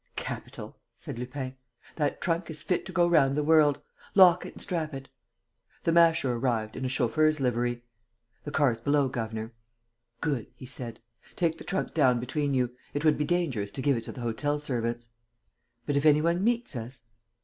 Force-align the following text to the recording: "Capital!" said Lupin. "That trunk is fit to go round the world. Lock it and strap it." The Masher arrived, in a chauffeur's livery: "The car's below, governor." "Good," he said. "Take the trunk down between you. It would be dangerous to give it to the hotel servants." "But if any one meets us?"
"Capital!" 0.15 0.77
said 0.95 1.19
Lupin. 1.19 1.55
"That 1.97 2.21
trunk 2.21 2.49
is 2.49 2.63
fit 2.63 2.87
to 2.87 2.91
go 2.91 3.05
round 3.07 3.35
the 3.37 3.43
world. 3.43 3.83
Lock 4.15 4.47
it 4.47 4.53
and 4.53 4.59
strap 4.63 4.95
it." 4.95 5.09
The 5.83 5.91
Masher 5.91 6.33
arrived, 6.33 6.75
in 6.75 6.83
a 6.83 6.89
chauffeur's 6.89 7.39
livery: 7.39 7.83
"The 8.43 8.49
car's 8.49 8.81
below, 8.81 9.07
governor." 9.09 9.53
"Good," 10.19 10.47
he 10.55 10.65
said. 10.65 11.01
"Take 11.35 11.59
the 11.59 11.63
trunk 11.63 11.93
down 11.93 12.19
between 12.19 12.51
you. 12.55 12.71
It 12.95 13.05
would 13.05 13.15
be 13.15 13.25
dangerous 13.25 13.69
to 13.69 13.81
give 13.83 13.95
it 13.95 14.03
to 14.05 14.11
the 14.11 14.21
hotel 14.21 14.57
servants." 14.57 15.09
"But 15.85 15.95
if 15.97 16.05
any 16.07 16.19
one 16.23 16.43
meets 16.43 16.75
us?" 16.75 17.03